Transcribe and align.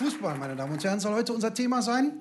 Fußball, 0.00 0.38
meine 0.38 0.56
Damen 0.56 0.72
und 0.72 0.82
Herren, 0.82 0.98
soll 0.98 1.12
heute 1.12 1.34
unser 1.34 1.52
Thema 1.52 1.82
sein. 1.82 2.12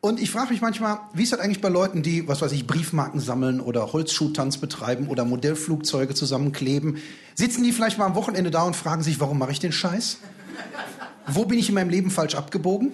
Und 0.00 0.20
ich 0.20 0.30
frage 0.30 0.52
mich 0.52 0.62
manchmal, 0.62 1.00
wie 1.12 1.22
ist 1.22 1.34
das 1.34 1.40
eigentlich 1.40 1.60
bei 1.60 1.68
Leuten, 1.68 2.02
die, 2.02 2.26
was 2.26 2.40
weiß 2.40 2.50
ich, 2.52 2.66
Briefmarken 2.66 3.20
sammeln 3.20 3.60
oder 3.60 3.92
Holzschuhtanz 3.92 4.56
betreiben 4.56 5.08
oder 5.08 5.26
Modellflugzeuge 5.26 6.14
zusammenkleben? 6.14 6.96
Sitzen 7.34 7.62
die 7.62 7.72
vielleicht 7.72 7.98
mal 7.98 8.06
am 8.06 8.14
Wochenende 8.14 8.50
da 8.50 8.62
und 8.62 8.74
fragen 8.74 9.02
sich, 9.02 9.20
warum 9.20 9.38
mache 9.38 9.52
ich 9.52 9.60
den 9.60 9.70
Scheiß? 9.72 10.16
Wo 11.26 11.44
bin 11.44 11.58
ich 11.58 11.68
in 11.68 11.74
meinem 11.74 11.90
Leben 11.90 12.10
falsch 12.10 12.36
abgebogen? 12.36 12.92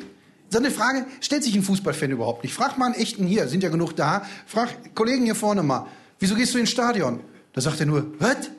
So 0.51 0.59
eine 0.59 0.73
Frage 0.73 1.07
stellt 1.21 1.45
sich 1.45 1.55
ein 1.55 1.63
Fußballfan 1.63 2.11
überhaupt 2.11 2.43
nicht. 2.43 2.53
Frag 2.53 2.79
mal 2.79 2.87
einen 2.87 2.97
echten 2.97 3.25
hier, 3.25 3.47
sind 3.47 3.63
ja 3.63 3.69
genug 3.69 3.95
da. 3.95 4.27
Frag 4.47 4.93
Kollegen 4.97 5.25
hier 5.25 5.37
vorne 5.37 5.63
mal, 5.63 5.87
wieso 6.19 6.35
gehst 6.35 6.53
du 6.53 6.59
ins 6.59 6.71
Stadion? 6.71 7.21
Da 7.53 7.61
sagt 7.61 7.79
er 7.79 7.87
nur, 7.87 8.07
was? 8.19 8.51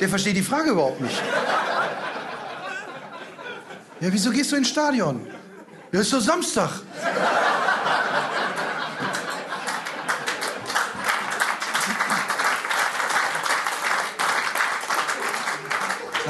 Der 0.00 0.08
versteht 0.08 0.36
die 0.38 0.42
Frage 0.42 0.70
überhaupt 0.70 1.02
nicht. 1.02 1.20
Ja, 4.00 4.08
wieso 4.10 4.30
gehst 4.30 4.50
du 4.50 4.56
ins 4.56 4.68
Stadion? 4.68 5.26
Ja, 5.92 6.00
ist 6.00 6.12
doch 6.12 6.20
Samstag. 6.20 6.70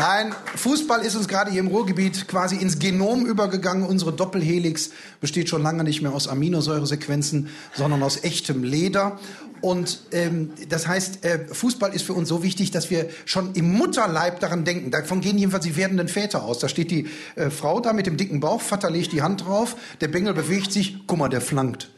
Nein, 0.01 0.35
Fußball 0.57 1.03
ist 1.03 1.15
uns 1.15 1.29
gerade 1.29 1.51
hier 1.51 1.61
im 1.61 1.67
Ruhrgebiet 1.67 2.27
quasi 2.27 2.57
ins 2.57 2.79
Genom 2.79 3.27
übergegangen. 3.27 3.87
Unsere 3.87 4.15
Doppelhelix 4.15 4.93
besteht 5.21 5.51
schon 5.51 5.63
lange 5.63 5.85
nicht 5.85 6.01
mehr 6.01 6.15
aus 6.15 6.27
Aminosäuresequenzen, 6.27 7.51
sondern 7.75 8.03
aus 8.03 8.25
echtem 8.25 8.65
Leder. 8.65 9.19
Und 9.61 10.01
ähm, 10.13 10.53
das 10.71 10.87
heißt, 10.87 11.23
äh, 11.27 11.41
Fußball 11.53 11.93
ist 11.93 12.07
für 12.07 12.15
uns 12.15 12.31
so 12.31 12.43
wichtig, 12.43 12.71
dass 12.71 12.89
wir 12.89 13.11
schon 13.27 13.53
im 13.53 13.75
Mutterleib 13.75 14.41
daran 14.41 14.65
denken. 14.65 14.91
Davon 14.91 15.21
gehen 15.21 15.37
jedenfalls 15.37 15.65
die 15.65 15.77
werdenden 15.77 16.09
Väter 16.09 16.45
aus. 16.45 16.61
Da 16.61 16.71
steht 16.71 16.91
die 16.91 17.11
äh, 17.37 17.51
Frau 17.51 17.81
da 17.81 17.93
mit 17.93 18.07
dem 18.07 18.17
dicken 18.17 18.41
Bauch, 18.41 18.63
Vater 18.63 18.91
legt 18.91 19.13
die 19.13 19.21
Hand 19.21 19.45
drauf, 19.45 19.77
der 20.01 20.09
Bengel 20.09 20.33
bewegt 20.33 20.73
sich, 20.73 20.97
guck 21.07 21.19
mal, 21.19 21.29
der 21.29 21.43
flankt. 21.43 21.91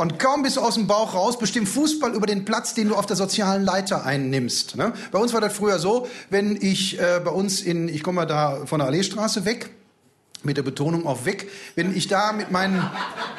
Und 0.00 0.18
kaum 0.18 0.42
bist 0.42 0.56
du 0.56 0.62
aus 0.62 0.76
dem 0.76 0.86
Bauch 0.86 1.12
raus, 1.12 1.38
bestimmt 1.38 1.68
Fußball 1.68 2.14
über 2.14 2.26
den 2.26 2.46
Platz, 2.46 2.72
den 2.72 2.88
du 2.88 2.94
auf 2.94 3.04
der 3.04 3.16
sozialen 3.16 3.66
Leiter 3.66 4.06
einnimmst. 4.06 4.76
Ne? 4.76 4.94
Bei 5.12 5.18
uns 5.18 5.34
war 5.34 5.42
das 5.42 5.52
früher 5.52 5.78
so, 5.78 6.08
wenn 6.30 6.56
ich 6.56 6.98
äh, 6.98 7.20
bei 7.22 7.30
uns 7.30 7.60
in, 7.60 7.86
ich 7.86 8.02
komme 8.02 8.16
mal 8.16 8.26
da 8.26 8.64
von 8.64 8.78
der 8.78 8.88
Alleestraße 8.88 9.44
weg, 9.44 9.68
mit 10.42 10.56
der 10.56 10.62
Betonung 10.62 11.06
auf 11.06 11.26
weg, 11.26 11.50
wenn 11.74 11.94
ich 11.94 12.08
da 12.08 12.32
mit 12.32 12.50
meinen, 12.50 12.82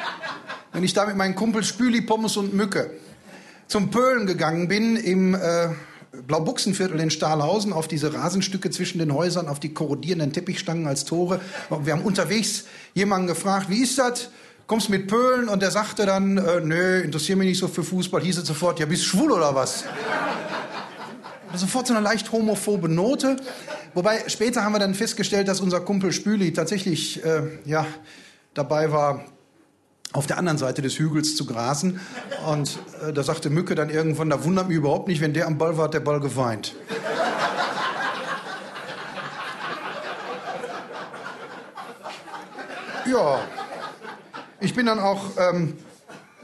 wenn 0.72 0.84
ich 0.84 0.94
da 0.94 1.04
mit 1.04 1.16
meinen 1.16 1.34
Kumpel 1.34 1.64
Spüli, 1.64 2.00
Pommes 2.00 2.36
und 2.36 2.54
Mücke 2.54 2.92
zum 3.66 3.90
Pölen 3.90 4.28
gegangen 4.28 4.68
bin 4.68 4.94
im 4.94 5.34
äh, 5.34 5.70
Blaubuchsenviertel 6.28 7.00
in 7.00 7.10
Stahlhausen 7.10 7.72
auf 7.72 7.88
diese 7.88 8.14
Rasenstücke 8.14 8.70
zwischen 8.70 9.00
den 9.00 9.12
Häusern, 9.12 9.48
auf 9.48 9.58
die 9.58 9.74
korrodierenden 9.74 10.32
Teppichstangen 10.32 10.86
als 10.86 11.06
Tore. 11.06 11.40
Wir 11.82 11.94
haben 11.94 12.02
unterwegs 12.02 12.66
jemanden 12.94 13.26
gefragt, 13.26 13.68
wie 13.68 13.82
ist 13.82 13.98
das? 13.98 14.28
Kommst 14.66 14.88
mit 14.88 15.08
Pölen 15.08 15.48
und 15.48 15.62
der 15.62 15.70
sagte 15.70 16.06
dann, 16.06 16.38
äh, 16.38 16.60
nö, 16.60 17.00
interessiere 17.00 17.38
mich 17.38 17.48
nicht 17.48 17.58
so 17.58 17.68
für 17.68 17.82
Fußball, 17.82 18.22
hieß 18.22 18.38
es 18.38 18.46
sofort, 18.46 18.80
ja, 18.80 18.86
bist 18.86 19.04
schwul 19.04 19.32
oder 19.32 19.54
was? 19.54 19.84
sofort 21.54 21.86
so 21.86 21.94
eine 21.94 22.02
leicht 22.02 22.32
homophobe 22.32 22.88
Note. 22.88 23.36
Wobei 23.94 24.26
später 24.28 24.64
haben 24.64 24.72
wir 24.72 24.78
dann 24.78 24.94
festgestellt, 24.94 25.48
dass 25.48 25.60
unser 25.60 25.80
Kumpel 25.80 26.12
Spüli 26.12 26.52
tatsächlich 26.52 27.22
äh, 27.24 27.42
ja, 27.66 27.86
dabei 28.54 28.90
war, 28.90 29.24
auf 30.12 30.26
der 30.26 30.38
anderen 30.38 30.58
Seite 30.58 30.82
des 30.82 30.98
Hügels 30.98 31.36
zu 31.36 31.46
grasen. 31.46 32.00
Und 32.46 32.78
äh, 33.06 33.12
da 33.12 33.22
sagte 33.22 33.50
Mücke 33.50 33.74
dann 33.74 33.90
irgendwann, 33.90 34.30
da 34.30 34.44
wundert 34.44 34.68
mich 34.68 34.76
überhaupt 34.76 35.08
nicht, 35.08 35.20
wenn 35.20 35.34
der 35.34 35.46
am 35.46 35.58
Ball 35.58 35.76
war, 35.76 35.84
hat 35.84 35.94
der 35.94 36.00
Ball 36.00 36.20
geweint. 36.20 36.74
Ja. 43.10 43.40
Ich 44.62 44.74
bin 44.74 44.86
dann 44.86 45.00
auch 45.00 45.36
ähm, 45.38 45.76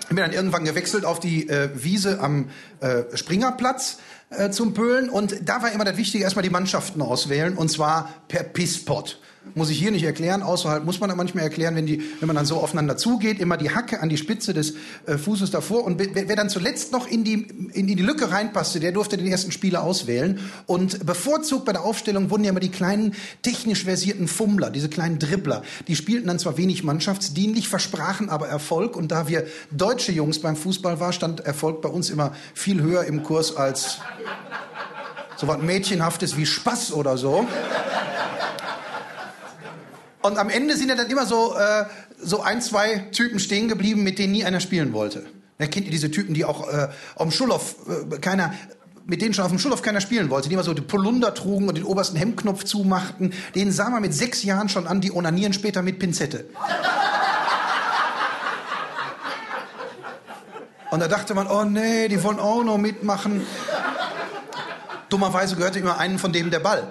bin 0.08 0.16
dann 0.16 0.32
irgendwann 0.32 0.64
gewechselt 0.64 1.04
auf 1.04 1.20
die 1.20 1.48
äh, 1.48 1.70
Wiese 1.74 2.20
am 2.20 2.50
äh, 2.80 3.04
Springerplatz 3.14 3.98
äh, 4.30 4.50
zum 4.50 4.74
Pölen 4.74 5.08
und 5.08 5.48
da 5.48 5.62
war 5.62 5.70
immer 5.70 5.84
das 5.84 5.96
Wichtige 5.96 6.24
erstmal 6.24 6.42
die 6.42 6.50
Mannschaften 6.50 7.00
auswählen 7.00 7.56
und 7.56 7.70
zwar 7.70 8.12
per 8.26 8.42
Pisspot. 8.42 9.20
Muss 9.54 9.70
ich 9.70 9.78
hier 9.78 9.90
nicht 9.90 10.04
erklären, 10.04 10.42
außerhalb 10.42 10.84
muss 10.84 11.00
man 11.00 11.14
manchmal 11.16 11.44
erklären, 11.44 11.74
wenn, 11.76 11.86
die, 11.86 12.02
wenn 12.20 12.26
man 12.26 12.36
dann 12.36 12.46
so 12.46 12.56
aufeinander 12.56 12.96
zugeht, 12.96 13.40
immer 13.40 13.56
die 13.56 13.70
Hacke 13.70 14.00
an 14.00 14.08
die 14.08 14.16
Spitze 14.16 14.54
des 14.54 14.74
äh, 15.06 15.18
Fußes 15.18 15.50
davor. 15.50 15.84
Und 15.84 15.98
wer, 15.98 16.28
wer 16.28 16.36
dann 16.36 16.48
zuletzt 16.48 16.92
noch 16.92 17.06
in 17.06 17.24
die, 17.24 17.46
in 17.72 17.86
die 17.86 17.94
Lücke 17.94 18.30
reinpasste, 18.30 18.80
der 18.80 18.92
durfte 18.92 19.16
den 19.16 19.26
ersten 19.26 19.52
Spieler 19.52 19.82
auswählen. 19.82 20.40
Und 20.66 21.04
bevorzugt 21.06 21.64
bei 21.64 21.72
der 21.72 21.84
Aufstellung 21.84 22.30
wurden 22.30 22.44
ja 22.44 22.50
immer 22.50 22.60
die 22.60 22.70
kleinen 22.70 23.14
technisch 23.42 23.84
versierten 23.84 24.28
Fummler, 24.28 24.70
diese 24.70 24.88
kleinen 24.88 25.18
Dribbler. 25.18 25.62
Die 25.86 25.96
spielten 25.96 26.28
dann 26.28 26.38
zwar 26.38 26.56
wenig 26.56 26.84
mannschaftsdienlich, 26.84 27.68
versprachen 27.68 28.30
aber 28.30 28.48
Erfolg. 28.48 28.96
Und 28.96 29.10
da 29.10 29.28
wir 29.28 29.46
deutsche 29.70 30.12
Jungs 30.12 30.40
beim 30.40 30.56
Fußball 30.56 31.00
waren, 31.00 31.12
stand 31.12 31.40
Erfolg 31.40 31.82
bei 31.82 31.88
uns 31.88 32.10
immer 32.10 32.32
viel 32.54 32.82
höher 32.82 33.04
im 33.04 33.22
Kurs 33.22 33.56
als 33.56 33.98
so 35.38 35.46
was 35.46 35.58
Mädchenhaftes 35.58 36.36
wie 36.36 36.46
Spaß 36.46 36.92
oder 36.92 37.16
so. 37.16 37.46
Und 40.22 40.38
am 40.38 40.50
Ende 40.50 40.76
sind 40.76 40.88
ja 40.88 40.96
dann 40.96 41.08
immer 41.08 41.26
so, 41.26 41.54
äh, 41.56 41.84
so 42.20 42.40
ein, 42.40 42.60
zwei 42.60 43.06
Typen 43.12 43.38
stehen 43.38 43.68
geblieben, 43.68 44.02
mit 44.02 44.18
denen 44.18 44.32
nie 44.32 44.44
einer 44.44 44.60
spielen 44.60 44.92
wollte. 44.92 45.26
Da 45.58 45.66
kennt 45.66 45.86
ihr 45.86 45.92
diese 45.92 46.10
Typen, 46.10 46.34
die 46.34 46.44
auch 46.44 46.68
äh, 46.68 46.88
auf 47.14 47.28
dem 47.28 47.30
Schulhof 47.30 47.76
äh, 48.12 48.18
keiner 48.18 48.54
mit 49.08 49.22
denen 49.22 49.32
schon 49.32 49.44
auf 49.46 49.50
dem 49.50 49.58
Schulhof 49.58 49.80
keiner 49.80 50.02
spielen 50.02 50.28
wollte, 50.28 50.48
die 50.48 50.54
immer 50.54 50.62
so 50.62 50.74
die 50.74 50.82
Polunder 50.82 51.32
trugen 51.32 51.66
und 51.66 51.78
den 51.78 51.84
obersten 51.84 52.18
Hemdknopf 52.18 52.64
zumachten, 52.64 53.32
denen 53.54 53.72
sah 53.72 53.88
man 53.88 54.02
mit 54.02 54.12
sechs 54.12 54.42
Jahren 54.42 54.68
schon 54.68 54.86
an, 54.86 55.00
die 55.00 55.10
onanieren 55.10 55.54
später 55.54 55.80
mit 55.80 55.98
Pinzette. 55.98 56.44
Und 60.90 61.00
da 61.00 61.08
dachte 61.08 61.34
man, 61.34 61.46
oh 61.46 61.64
nee, 61.64 62.08
die 62.08 62.22
wollen 62.22 62.38
auch 62.38 62.62
noch 62.62 62.76
mitmachen. 62.76 63.46
Dummerweise 65.08 65.56
gehörte 65.56 65.78
immer 65.78 65.98
einen 65.98 66.18
von 66.18 66.32
denen 66.32 66.50
der 66.50 66.60
Ball. 66.60 66.86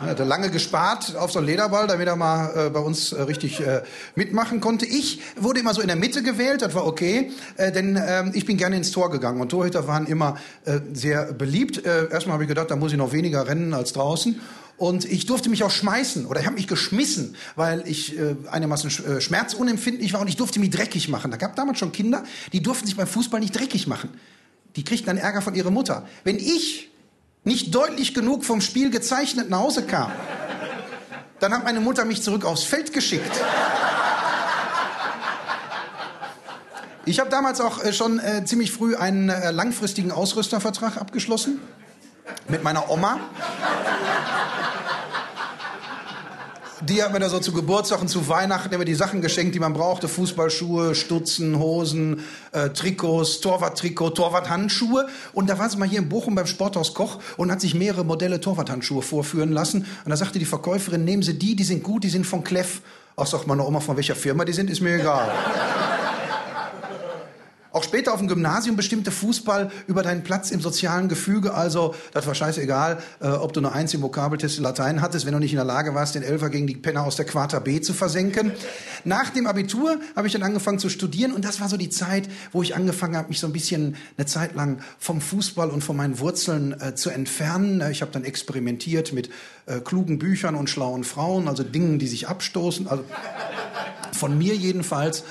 Er 0.00 0.06
hatte 0.06 0.24
lange 0.24 0.50
gespart 0.50 1.14
auf 1.16 1.30
so 1.30 1.40
einen 1.40 1.46
Lederball, 1.46 1.86
damit 1.86 2.08
er 2.08 2.16
mal 2.16 2.68
äh, 2.68 2.70
bei 2.70 2.80
uns 2.80 3.12
äh, 3.12 3.20
richtig 3.20 3.60
äh, 3.60 3.82
mitmachen 4.14 4.62
konnte. 4.62 4.86
Ich 4.86 5.20
wurde 5.36 5.60
immer 5.60 5.74
so 5.74 5.82
in 5.82 5.88
der 5.88 5.96
Mitte 5.96 6.22
gewählt, 6.22 6.62
das 6.62 6.74
war 6.74 6.86
okay, 6.86 7.30
äh, 7.58 7.70
denn 7.70 8.00
ähm, 8.02 8.30
ich 8.32 8.46
bin 8.46 8.56
gerne 8.56 8.76
ins 8.76 8.92
Tor 8.92 9.10
gegangen 9.10 9.42
und 9.42 9.50
Torhüter 9.50 9.86
waren 9.86 10.06
immer 10.06 10.38
äh, 10.64 10.80
sehr 10.94 11.34
beliebt. 11.34 11.84
Äh, 11.84 12.08
erstmal 12.10 12.34
habe 12.34 12.44
ich 12.44 12.48
gedacht, 12.48 12.70
da 12.70 12.76
muss 12.76 12.92
ich 12.92 12.98
noch 12.98 13.12
weniger 13.12 13.46
rennen 13.46 13.74
als 13.74 13.92
draußen. 13.92 14.40
Und 14.78 15.04
ich 15.04 15.26
durfte 15.26 15.50
mich 15.50 15.62
auch 15.64 15.70
schmeißen 15.70 16.24
oder 16.24 16.40
ich 16.40 16.46
habe 16.46 16.56
mich 16.56 16.66
geschmissen, 16.66 17.36
weil 17.54 17.82
ich 17.86 18.18
äh, 18.18 18.36
einigermaßen 18.50 18.88
sch 18.88 19.00
äh, 19.00 19.20
schmerzunempfindlich 19.20 20.14
war 20.14 20.22
und 20.22 20.28
ich 20.28 20.36
durfte 20.36 20.60
mich 20.60 20.70
dreckig 20.70 21.10
machen. 21.10 21.30
Da 21.30 21.36
gab 21.36 21.56
damals 21.56 21.78
schon 21.78 21.92
Kinder, 21.92 22.24
die 22.54 22.62
durften 22.62 22.86
sich 22.86 22.96
beim 22.96 23.06
Fußball 23.06 23.40
nicht 23.40 23.54
dreckig 23.54 23.86
machen. 23.86 24.08
Die 24.76 24.84
kriegten 24.84 25.08
dann 25.08 25.18
Ärger 25.18 25.42
von 25.42 25.54
ihrer 25.54 25.70
Mutter. 25.70 26.06
Wenn 26.24 26.36
ich 26.36 26.89
nicht 27.44 27.74
deutlich 27.74 28.14
genug 28.14 28.44
vom 28.44 28.60
Spiel 28.60 28.90
gezeichnet 28.90 29.50
nach 29.50 29.60
Hause 29.60 29.84
kam, 29.84 30.12
dann 31.40 31.52
hat 31.54 31.64
meine 31.64 31.80
Mutter 31.80 32.04
mich 32.04 32.22
zurück 32.22 32.44
aufs 32.44 32.64
Feld 32.64 32.92
geschickt. 32.92 33.40
Ich 37.06 37.18
habe 37.18 37.30
damals 37.30 37.60
auch 37.60 37.82
äh, 37.82 37.92
schon 37.92 38.20
äh, 38.20 38.44
ziemlich 38.44 38.72
früh 38.72 38.94
einen 38.94 39.30
äh, 39.30 39.50
langfristigen 39.50 40.12
Ausrüstervertrag 40.12 40.98
abgeschlossen 40.98 41.60
mit 42.46 42.62
meiner 42.62 42.90
Oma. 42.90 43.18
Die 46.82 47.02
hat 47.02 47.12
mir 47.12 47.20
da 47.20 47.28
so 47.28 47.38
zu 47.38 47.52
Geburtstag 47.52 48.00
und 48.00 48.08
zu 48.08 48.28
Weihnachten 48.28 48.72
immer 48.72 48.86
die 48.86 48.94
Sachen 48.94 49.20
geschenkt, 49.20 49.54
die 49.54 49.58
man 49.58 49.74
brauchte. 49.74 50.08
Fußballschuhe, 50.08 50.94
Stutzen, 50.94 51.58
Hosen, 51.58 52.20
äh, 52.52 52.70
Trikots, 52.70 53.40
Torwarttrikot, 53.40 54.10
Torwarthandschuhe. 54.10 55.06
Und 55.34 55.50
da 55.50 55.58
war 55.58 55.68
sie 55.68 55.76
mal 55.76 55.86
hier 55.86 55.98
in 55.98 56.08
Bochum 56.08 56.34
beim 56.34 56.46
Sporthaus 56.46 56.94
Koch 56.94 57.18
und 57.36 57.52
hat 57.52 57.60
sich 57.60 57.74
mehrere 57.74 58.04
Modelle 58.04 58.40
Torwarthandschuhe 58.40 59.02
vorführen 59.02 59.52
lassen. 59.52 59.86
Und 60.04 60.10
da 60.10 60.16
sagte 60.16 60.38
die 60.38 60.46
Verkäuferin, 60.46 61.04
nehmen 61.04 61.22
Sie 61.22 61.38
die, 61.38 61.54
die 61.54 61.64
sind 61.64 61.82
gut, 61.82 62.02
die 62.02 62.08
sind 62.10 62.26
von 62.26 62.44
Kleff. 62.44 62.80
Ach, 63.14 63.26
sagt 63.26 63.46
meine 63.46 63.66
Oma, 63.66 63.80
von 63.80 63.96
welcher 63.96 64.14
Firma 64.14 64.46
die 64.46 64.54
sind, 64.54 64.70
ist 64.70 64.80
mir 64.80 64.94
egal. 64.94 65.30
Auch 67.72 67.84
später 67.84 68.12
auf 68.12 68.18
dem 68.18 68.26
Gymnasium 68.26 68.76
bestimmte 68.76 69.12
Fußball 69.12 69.70
über 69.86 70.02
deinen 70.02 70.24
Platz 70.24 70.50
im 70.50 70.60
sozialen 70.60 71.08
Gefüge. 71.08 71.54
Also, 71.54 71.94
das 72.12 72.26
war 72.26 72.34
scheißegal, 72.34 72.98
äh, 73.20 73.28
ob 73.28 73.52
du 73.52 73.60
eine 73.60 73.72
Eins 73.72 73.94
im 73.94 74.02
Vokabeltest 74.02 74.58
in 74.58 74.64
Latein 74.64 75.00
hattest, 75.00 75.24
wenn 75.24 75.32
du 75.32 75.38
nicht 75.38 75.52
in 75.52 75.56
der 75.56 75.64
Lage 75.64 75.94
warst, 75.94 76.16
den 76.16 76.24
Elfer 76.24 76.50
gegen 76.50 76.66
die 76.66 76.74
Penner 76.76 77.04
aus 77.04 77.14
der 77.16 77.26
Quarta 77.26 77.60
B 77.60 77.80
zu 77.80 77.92
versenken. 77.92 78.52
Nach 79.04 79.30
dem 79.30 79.46
Abitur 79.46 79.98
habe 80.16 80.26
ich 80.26 80.32
dann 80.32 80.42
angefangen 80.42 80.80
zu 80.80 80.88
studieren 80.88 81.32
und 81.32 81.44
das 81.44 81.60
war 81.60 81.68
so 81.68 81.76
die 81.76 81.90
Zeit, 81.90 82.28
wo 82.52 82.62
ich 82.62 82.74
angefangen 82.74 83.16
habe, 83.16 83.28
mich 83.28 83.38
so 83.38 83.46
ein 83.46 83.52
bisschen 83.52 83.96
eine 84.16 84.26
Zeit 84.26 84.54
lang 84.54 84.80
vom 84.98 85.20
Fußball 85.20 85.70
und 85.70 85.82
von 85.82 85.96
meinen 85.96 86.18
Wurzeln 86.18 86.78
äh, 86.80 86.94
zu 86.96 87.10
entfernen. 87.10 87.80
Äh, 87.80 87.92
ich 87.92 88.02
habe 88.02 88.10
dann 88.10 88.24
experimentiert 88.24 89.12
mit 89.12 89.30
äh, 89.66 89.80
klugen 89.80 90.18
Büchern 90.18 90.56
und 90.56 90.68
schlauen 90.68 91.04
Frauen, 91.04 91.46
also 91.46 91.62
Dingen, 91.62 91.98
die 91.98 92.08
sich 92.08 92.28
abstoßen, 92.28 92.88
also 92.88 93.04
von 94.12 94.36
mir 94.36 94.54
jedenfalls. 94.56 95.22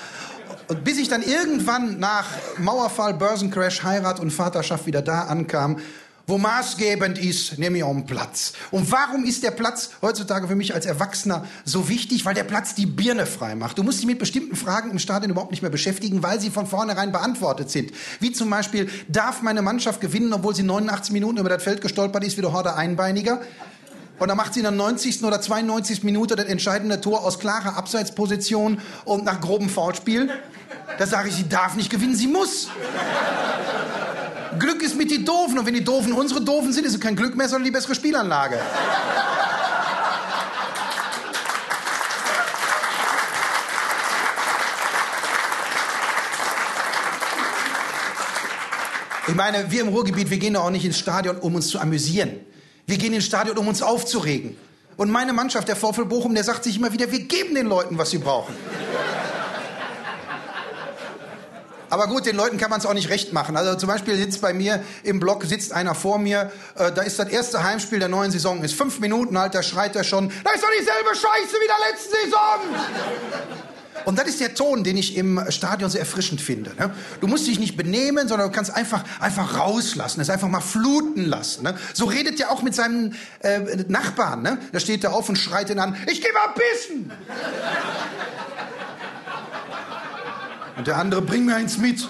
Und 0.70 0.84
bis 0.84 1.00
ich 1.00 1.10
dann 1.10 1.24
irgendwann 1.24 2.00
nach 2.00 2.28
Mauerfall, 2.60 3.16
Börsencrash, 3.16 3.82
Heirat 3.82 4.20
und 4.20 4.30
Vaterschaft 4.30 4.86
wieder 4.86 5.02
da 5.02 5.22
ankam, 5.24 5.78
wo 6.28 6.38
maßgebend 6.38 7.18
ist, 7.18 7.58
nehme 7.58 7.80
ich 7.80 7.84
auch 7.84 7.90
einen 7.90 8.06
Platz. 8.06 8.54
Und 8.70 8.92
warum 8.92 9.24
ist 9.24 9.42
der 9.42 9.50
Platz 9.50 9.90
heutzutage 10.04 10.48
für 10.48 10.54
mich 10.54 10.76
als 10.76 10.86
Erwachsener 10.86 11.48
so 11.66 11.90
wichtig? 11.90 12.24
Weil 12.24 12.36
der 12.36 12.44
Platz 12.44 12.76
die 12.76 12.86
Birne 12.86 13.26
frei 13.26 13.56
macht. 13.56 13.80
Du 13.80 13.84
musst 13.84 13.98
dich 13.98 14.06
mit 14.06 14.20
bestimmten 14.20 14.56
Fragen 14.56 14.92
im 14.92 15.00
Stadion 15.00 15.32
überhaupt 15.32 15.50
nicht 15.50 15.64
mehr 15.64 15.72
beschäftigen, 15.72 16.22
weil 16.22 16.40
sie 16.40 16.52
von 16.52 16.68
vornherein 16.68 17.12
beantwortet 17.12 17.72
sind. 17.72 17.92
Wie 18.20 18.32
zum 18.32 18.52
Beispiel, 18.52 18.92
darf 19.08 19.42
meine 19.42 19.64
Mannschaft 19.64 20.02
gewinnen, 20.02 20.32
obwohl 20.34 20.54
sie 20.54 20.62
89 20.62 21.14
Minuten 21.14 21.40
über 21.40 21.50
das 21.50 21.64
Feld 21.64 21.82
gestolpert 21.82 22.24
ist 22.24 22.38
wie 22.38 22.42
der 22.42 22.54
Horde 22.54 22.76
Einbeiniger? 22.76 23.42
Und 24.20 24.28
dann 24.28 24.38
macht 24.38 24.54
sie 24.54 24.60
in 24.60 24.66
der 24.66 24.72
90. 24.72 25.24
oder 25.24 25.42
92. 25.42 26.04
Minute 26.04 26.36
das 26.36 26.46
entscheidende 26.46 27.00
Tor 27.02 27.24
aus 27.24 27.40
klarer 27.40 27.78
Abseitsposition 27.78 28.80
und 29.06 29.24
nach 29.24 29.40
grobem 29.40 29.70
Foulspiel. 29.70 30.30
Da 30.98 31.08
sage 31.08 31.30
ich, 31.30 31.36
sie 31.36 31.48
darf 31.48 31.76
nicht 31.76 31.90
gewinnen, 31.90 32.16
sie 32.16 32.28
muss. 32.28 32.68
Glück 34.58 34.82
ist 34.82 34.98
mit 34.98 35.12
die 35.12 35.24
Doofen. 35.24 35.58
Und 35.58 35.66
wenn 35.66 35.74
die 35.74 35.84
Doofen 35.84 36.14
unsere 36.14 36.42
Doofen 36.42 36.74
sind, 36.74 36.86
ist 36.86 36.96
es 36.96 37.00
kein 37.00 37.16
Glück 37.16 37.36
mehr, 37.36 37.48
sondern 37.48 37.66
die 37.66 37.72
bessere 37.72 37.96
Spielanlage. 37.96 38.60
Ich 49.28 49.36
meine, 49.36 49.70
wir 49.70 49.82
im 49.82 49.90
Ruhrgebiet, 49.90 50.32
wir 50.32 50.40
gehen 50.40 50.56
doch 50.56 50.64
auch 50.64 50.70
nicht 50.72 50.86
ins 50.86 50.98
Stadion, 50.98 51.38
um 51.38 51.54
uns 51.54 51.68
zu 51.68 51.80
amüsieren. 51.80 52.32
Wir 52.88 52.98
gehen 52.98 53.14
ins 53.14 53.26
Stadion, 53.26 53.60
um 53.60 53.68
uns 53.68 53.84
aufzuregen. 53.84 54.58
Und 54.98 55.12
meine 55.12 55.34
Mannschaft, 55.34 55.68
der 55.68 55.76
VfL 55.76 56.06
Bochum, 56.06 56.34
der 56.34 56.44
sagt 56.44 56.64
sich 56.64 56.78
immer 56.78 56.92
wieder, 56.92 57.12
wir 57.12 57.20
geben 57.20 57.54
den 57.54 57.68
Leuten, 57.68 58.00
was 58.00 58.10
sie 58.10 58.18
brauchen. 58.18 58.56
Aber 61.90 62.08
gut, 62.08 62.26
den 62.26 62.36
Leuten 62.36 62.58
kann 62.58 62.70
man 62.70 62.80
es 62.80 62.86
auch 62.86 62.94
nicht 62.94 63.10
recht 63.10 63.34
machen. 63.34 63.58
Also 63.58 63.76
zum 63.76 63.90
Beispiel 63.90 64.16
sitzt 64.16 64.42
bei 64.42 64.54
mir 64.54 64.84
im 65.04 65.20
Block, 65.20 65.44
sitzt 65.46 65.74
einer 65.74 65.96
vor 65.96 66.20
mir, 66.20 66.52
äh, 66.76 66.92
da 66.92 67.02
ist 67.02 67.20
das 67.20 67.30
erste 67.30 67.64
Heimspiel 67.64 68.00
der 68.00 68.10
neuen 68.10 68.32
Saison, 68.32 68.64
ist 68.64 68.76
fünf 68.76 69.00
Minuten 69.00 69.38
alt, 69.38 69.56
da 69.56 69.64
schreit 69.64 69.96
er 69.96 70.04
schon, 70.04 70.32
da 70.44 70.52
ist 70.52 70.64
doch 70.64 70.70
dieselbe 70.78 71.10
Scheiße 71.10 71.56
wie 71.62 71.68
der 71.68 71.92
letzten 71.92 72.12
Saison. 72.26 73.60
Und 74.06 74.18
das 74.18 74.28
ist 74.28 74.40
der 74.40 74.56
Ton, 74.56 74.84
den 74.84 74.98
ich 74.98 75.18
im 75.18 75.44
Stadion 75.50 75.90
sehr 75.90 76.00
erfrischend 76.02 76.42
finde. 76.42 76.72
Ne? 76.76 76.92
Du 77.22 77.28
musst 77.28 77.48
dich 77.48 77.60
nicht 77.60 77.76
benehmen, 77.76 78.28
sondern 78.28 78.50
du 78.50 78.56
kannst 78.56 78.74
einfach, 78.74 79.04
einfach 79.20 79.60
rauslassen, 79.60 80.22
es 80.22 80.30
einfach 80.30 80.48
mal 80.48 80.62
fluten 80.62 81.26
lassen. 81.26 81.64
Ne? 81.64 81.76
So 81.94 82.06
redet 82.06 82.40
er 82.40 82.52
auch 82.52 82.62
mit 82.62 82.76
seinem 82.76 83.14
äh, 83.42 83.60
Nachbarn. 83.88 84.42
Ne? 84.42 84.58
Da 84.72 84.80
steht 84.80 85.04
er 85.04 85.14
auf 85.14 85.30
und 85.30 85.36
schreit 85.36 85.70
ihn 85.70 85.80
an, 85.80 85.98
ich 86.08 86.22
geh 86.22 86.32
mal 86.32 86.54
pissen. 86.54 87.12
Und 90.80 90.88
der 90.88 90.96
andere, 90.96 91.22
bring 91.22 91.44
mir 91.44 91.58
eins 91.58 91.78
mit. 91.78 92.08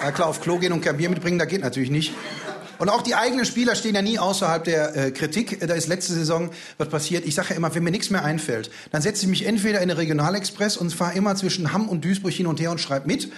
Ja 0.00 0.10
klar, 0.10 0.28
auf 0.28 0.40
Klo 0.40 0.56
gehen 0.56 0.72
und 0.72 0.80
kein 0.80 0.96
Bier 0.96 1.10
mitbringen, 1.10 1.38
da 1.38 1.44
geht 1.44 1.60
natürlich 1.60 1.90
nicht. 1.90 2.14
Und 2.78 2.88
auch 2.88 3.02
die 3.02 3.14
eigenen 3.14 3.44
Spieler 3.44 3.74
stehen 3.74 3.94
ja 3.94 4.00
nie 4.00 4.18
außerhalb 4.18 4.64
der 4.64 4.96
äh, 4.96 5.10
Kritik. 5.10 5.60
Da 5.60 5.74
ist 5.74 5.86
letzte 5.86 6.14
Saison 6.14 6.48
was 6.78 6.88
passiert. 6.88 7.26
Ich 7.26 7.34
sage 7.34 7.50
ja 7.50 7.56
immer, 7.56 7.74
wenn 7.74 7.82
mir 7.82 7.90
nichts 7.90 8.08
mehr 8.08 8.24
einfällt, 8.24 8.70
dann 8.90 9.02
setze 9.02 9.24
ich 9.24 9.28
mich 9.28 9.44
entweder 9.44 9.82
in 9.82 9.88
den 9.88 9.98
Regionalexpress 9.98 10.78
und 10.78 10.94
fahre 10.94 11.14
immer 11.14 11.36
zwischen 11.36 11.74
Hamm 11.74 11.90
und 11.90 12.06
Duisburg 12.06 12.32
hin 12.32 12.46
und 12.46 12.58
her 12.58 12.70
und 12.70 12.80
schreibe 12.80 13.06
mit. 13.06 13.30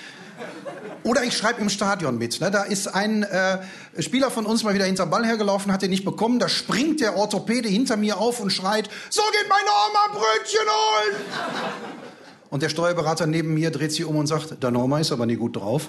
Oder 1.02 1.25
ich 1.25 1.37
schreibe 1.37 1.61
im 1.61 1.70
Stadion 1.70 2.19
mit. 2.19 2.41
Ne? 2.41 2.50
Da 2.50 2.62
ist 2.64 2.87
ein 2.88 3.23
äh, 3.23 3.58
Spieler 3.99 4.31
von 4.31 4.44
uns 4.44 4.62
mal 4.62 4.75
wieder 4.75 4.85
hinterm 4.85 5.11
Ball 5.11 5.25
hergelaufen, 5.25 5.73
hat 5.73 5.82
den 5.82 5.91
nicht 5.91 6.05
bekommen. 6.05 6.38
Da 6.38 6.49
springt 6.49 7.00
der 7.00 7.17
Orthopäde 7.17 7.69
hinter 7.69 7.97
mir 7.97 8.19
auf 8.19 8.41
und 8.41 8.50
schreit, 8.50 8.91
so 9.08 9.23
geht 9.32 9.49
meine 9.49 9.69
Oma 9.69 10.19
Brötchen 10.19 10.61
holen! 10.61 11.17
Und 12.50 12.62
der 12.62 12.69
Steuerberater 12.69 13.26
neben 13.26 13.55
mir 13.55 13.70
dreht 13.70 13.93
sich 13.93 14.05
um 14.05 14.17
und 14.17 14.26
sagt, 14.26 14.62
der 14.62 14.70
Norma 14.70 14.99
ist 14.99 15.12
aber 15.12 15.25
nie 15.25 15.37
gut 15.37 15.56
drauf. 15.56 15.88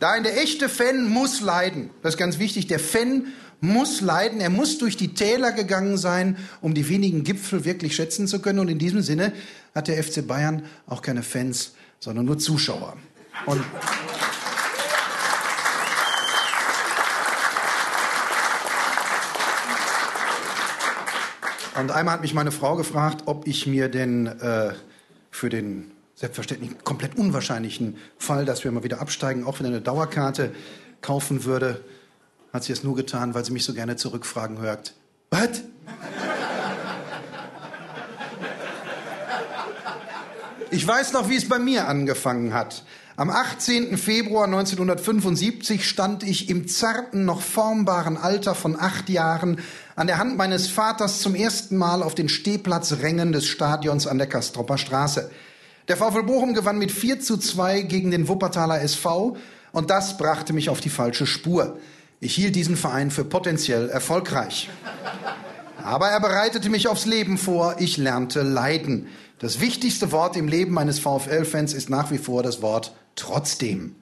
Nein, 0.00 0.22
der 0.22 0.40
echte 0.42 0.70
Fan 0.70 1.08
muss 1.08 1.42
leiden. 1.42 1.90
Das 2.02 2.14
ist 2.14 2.18
ganz 2.18 2.38
wichtig. 2.38 2.66
Der 2.66 2.80
Fan 2.80 3.26
muss 3.60 4.00
leiden. 4.00 4.40
Er 4.40 4.50
muss 4.50 4.78
durch 4.78 4.96
die 4.96 5.14
Täler 5.14 5.52
gegangen 5.52 5.96
sein, 5.96 6.36
um 6.60 6.74
die 6.74 6.88
wenigen 6.88 7.24
Gipfel 7.24 7.64
wirklich 7.64 7.94
schätzen 7.94 8.26
zu 8.26 8.40
können. 8.40 8.58
Und 8.58 8.68
in 8.68 8.78
diesem 8.78 9.02
Sinne 9.02 9.32
hat 9.74 9.88
der 9.88 10.02
FC 10.02 10.26
Bayern 10.26 10.64
auch 10.86 11.02
keine 11.02 11.22
Fans, 11.22 11.72
sondern 11.98 12.26
nur 12.26 12.38
Zuschauer. 12.38 12.96
Und 13.46 13.62
Und 21.80 21.92
einmal 21.92 22.14
hat 22.14 22.20
mich 22.20 22.34
meine 22.34 22.52
Frau 22.52 22.76
gefragt, 22.76 23.22
ob 23.24 23.46
ich 23.46 23.66
mir 23.66 23.88
denn 23.88 24.26
äh, 24.26 24.74
für 25.30 25.48
den 25.48 25.92
selbstverständlich 26.14 26.72
komplett 26.84 27.16
unwahrscheinlichen 27.16 27.96
Fall, 28.18 28.44
dass 28.44 28.64
wir 28.64 28.72
mal 28.72 28.84
wieder 28.84 29.00
absteigen, 29.00 29.44
auch 29.44 29.60
wieder 29.60 29.70
eine 29.70 29.80
Dauerkarte 29.80 30.52
kaufen 31.00 31.44
würde, 31.44 31.80
hat 32.52 32.64
sie 32.64 32.72
es 32.72 32.82
nur 32.82 32.96
getan, 32.96 33.34
weil 33.34 33.44
sie 33.44 33.52
mich 33.52 33.64
so 33.64 33.74
gerne 33.74 33.96
zurückfragen 33.96 34.58
hört. 34.58 34.94
Was? 35.30 35.62
Ich 40.72 40.86
weiß 40.86 41.12
noch, 41.12 41.28
wie 41.28 41.36
es 41.36 41.48
bei 41.48 41.58
mir 41.58 41.88
angefangen 41.88 42.54
hat. 42.54 42.84
Am 43.16 43.28
18. 43.28 43.98
Februar 43.98 44.44
1975 44.44 45.86
stand 45.86 46.22
ich 46.22 46.48
im 46.48 46.68
zarten, 46.68 47.24
noch 47.24 47.42
formbaren 47.42 48.16
Alter 48.16 48.54
von 48.54 48.78
acht 48.80 49.08
Jahren 49.10 49.60
an 49.96 50.06
der 50.06 50.18
Hand 50.18 50.36
meines 50.38 50.68
Vaters 50.68 51.20
zum 51.20 51.34
ersten 51.34 51.76
Mal 51.76 52.02
auf 52.02 52.14
den 52.14 52.28
Stehplatzrängen 52.28 53.32
des 53.32 53.46
Stadions 53.46 54.06
an 54.06 54.18
der 54.18 54.26
Kastropper 54.26 54.78
Straße. 54.78 55.30
Der 55.88 55.96
VfL 55.96 56.22
Bochum 56.22 56.54
gewann 56.54 56.78
mit 56.78 56.92
4 56.92 57.20
zu 57.20 57.36
2 57.36 57.82
gegen 57.82 58.10
den 58.10 58.28
Wuppertaler 58.28 58.80
SV 58.80 59.36
und 59.72 59.90
das 59.90 60.16
brachte 60.16 60.52
mich 60.52 60.70
auf 60.70 60.80
die 60.80 60.88
falsche 60.88 61.26
Spur. 61.26 61.78
Ich 62.22 62.34
hielt 62.34 62.54
diesen 62.54 62.76
Verein 62.76 63.10
für 63.10 63.24
potenziell 63.24 63.88
erfolgreich. 63.88 64.68
Aber 65.82 66.08
er 66.08 66.20
bereitete 66.20 66.68
mich 66.68 66.86
aufs 66.86 67.06
Leben 67.06 67.38
vor. 67.38 67.76
Ich 67.78 67.96
lernte 67.96 68.42
leiden. 68.42 69.06
Das 69.38 69.60
wichtigste 69.60 70.12
Wort 70.12 70.36
im 70.36 70.46
Leben 70.46 70.78
eines 70.78 70.98
VfL-Fans 70.98 71.72
ist 71.72 71.88
nach 71.88 72.10
wie 72.10 72.18
vor 72.18 72.42
das 72.42 72.60
Wort 72.60 72.94
trotzdem. 73.16 73.96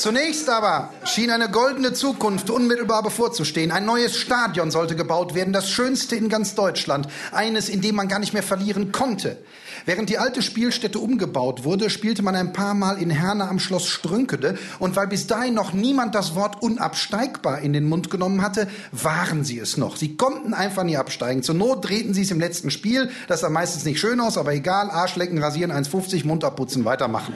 Zunächst 0.00 0.48
aber 0.48 0.88
schien 1.04 1.30
eine 1.30 1.50
goldene 1.50 1.92
Zukunft 1.92 2.48
unmittelbar 2.48 3.02
bevorzustehen. 3.02 3.70
Ein 3.70 3.84
neues 3.84 4.16
Stadion 4.16 4.70
sollte 4.70 4.96
gebaut 4.96 5.34
werden, 5.34 5.52
das 5.52 5.68
schönste 5.68 6.16
in 6.16 6.30
ganz 6.30 6.54
Deutschland, 6.54 7.06
eines, 7.32 7.68
in 7.68 7.82
dem 7.82 7.96
man 7.96 8.08
gar 8.08 8.18
nicht 8.18 8.32
mehr 8.32 8.42
verlieren 8.42 8.92
konnte. 8.92 9.36
Während 9.84 10.08
die 10.08 10.16
alte 10.16 10.40
Spielstätte 10.40 10.98
umgebaut 10.98 11.64
wurde, 11.64 11.90
spielte 11.90 12.22
man 12.22 12.34
ein 12.34 12.54
paar 12.54 12.72
Mal 12.72 12.96
in 12.96 13.10
Herne 13.10 13.46
am 13.46 13.58
Schloss 13.58 13.88
Strünkede 13.88 14.56
und 14.78 14.96
weil 14.96 15.06
bis 15.06 15.26
dahin 15.26 15.52
noch 15.52 15.74
niemand 15.74 16.14
das 16.14 16.34
Wort 16.34 16.62
unabsteigbar 16.62 17.58
in 17.58 17.74
den 17.74 17.86
Mund 17.86 18.08
genommen 18.08 18.40
hatte, 18.40 18.68
waren 18.92 19.44
sie 19.44 19.58
es 19.58 19.76
noch. 19.76 19.96
Sie 19.96 20.16
konnten 20.16 20.54
einfach 20.54 20.82
nie 20.82 20.96
absteigen. 20.96 21.42
Zur 21.42 21.56
Not 21.56 21.86
drehten 21.86 22.14
sie 22.14 22.22
es 22.22 22.30
im 22.30 22.40
letzten 22.40 22.70
Spiel, 22.70 23.10
das 23.28 23.40
sah 23.40 23.50
meistens 23.50 23.84
nicht 23.84 24.00
schön 24.00 24.18
aus, 24.20 24.38
aber 24.38 24.54
egal, 24.54 24.90
Arschlecken, 24.90 25.42
rasieren, 25.42 25.70
1,50, 25.70 26.26
Mund 26.26 26.42
abputzen, 26.42 26.86
weitermachen. 26.86 27.34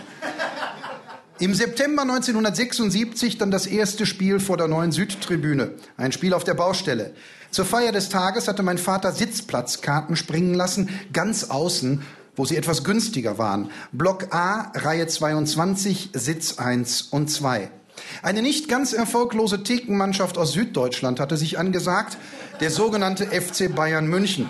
Im 1.40 1.52
September 1.52 2.02
1976 2.02 3.38
dann 3.38 3.50
das 3.50 3.66
erste 3.66 4.06
Spiel 4.06 4.38
vor 4.38 4.56
der 4.56 4.68
neuen 4.68 4.92
Südtribüne. 4.92 5.72
Ein 5.96 6.12
Spiel 6.12 6.32
auf 6.32 6.44
der 6.44 6.54
Baustelle. 6.54 7.12
Zur 7.50 7.64
Feier 7.64 7.90
des 7.90 8.08
Tages 8.08 8.46
hatte 8.46 8.62
mein 8.62 8.78
Vater 8.78 9.10
Sitzplatzkarten 9.10 10.14
springen 10.14 10.54
lassen, 10.54 10.88
ganz 11.12 11.50
außen, 11.50 12.02
wo 12.36 12.44
sie 12.44 12.56
etwas 12.56 12.84
günstiger 12.84 13.36
waren. 13.36 13.72
Block 13.90 14.32
A, 14.32 14.70
Reihe 14.76 15.08
22, 15.08 16.10
Sitz 16.12 16.58
1 16.58 17.02
und 17.02 17.28
2. 17.28 17.68
Eine 18.22 18.40
nicht 18.40 18.68
ganz 18.68 18.92
erfolglose 18.92 19.64
Thekenmannschaft 19.64 20.38
aus 20.38 20.52
Süddeutschland 20.52 21.18
hatte 21.18 21.36
sich 21.36 21.58
angesagt, 21.58 22.16
der 22.60 22.70
sogenannte 22.70 23.26
FC 23.26 23.74
Bayern 23.74 24.06
München. 24.06 24.48